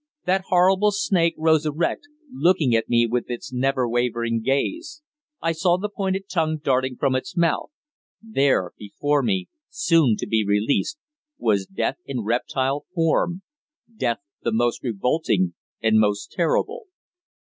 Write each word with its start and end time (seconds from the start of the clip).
That 0.25 0.45
horrible 0.47 0.91
snake 0.91 1.35
rose 1.37 1.63
erect, 1.63 2.07
looking 2.33 2.75
at 2.75 2.89
me 2.89 3.05
with 3.05 3.29
its 3.29 3.53
never 3.53 3.87
wavering 3.87 4.41
gaze. 4.41 5.03
I 5.43 5.51
saw 5.51 5.77
the 5.77 5.89
pointed 5.89 6.27
tongue 6.27 6.57
darting 6.57 6.95
from 6.97 7.13
its 7.15 7.37
mouth. 7.37 7.69
There 8.19 8.71
before 8.79 9.21
me 9.21 9.47
soon 9.69 10.15
to 10.17 10.25
be 10.25 10.43
released, 10.43 10.97
was 11.37 11.67
Death 11.67 11.97
in 12.07 12.21
reptile 12.21 12.87
form 12.95 13.43
Death 13.95 14.21
the 14.41 14.51
most 14.51 14.81
revolting 14.83 15.53
and 15.83 15.99
most 15.99 16.31
terrible. 16.31 16.87